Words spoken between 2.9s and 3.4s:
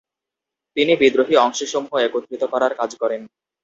করেন।